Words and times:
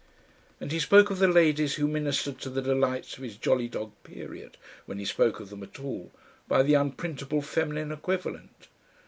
And 0.59 0.71
he 0.71 0.79
spoke 0.79 1.11
of 1.11 1.19
the 1.19 1.27
ladies 1.27 1.75
who 1.75 1.87
ministered 1.87 2.39
to 2.39 2.49
the 2.49 2.63
delights 2.63 3.17
of 3.17 3.23
his 3.23 3.37
jolly 3.37 3.67
dog 3.67 3.91
period, 4.03 4.57
when 4.87 4.97
he 4.97 5.05
spoke 5.05 5.39
of 5.39 5.51
them 5.51 5.61
at 5.61 5.79
all, 5.79 6.11
by 6.47 6.63
the 6.63 6.73
unprintable 6.73 7.43
feminine 7.43 7.91
equivalent. 7.91 8.67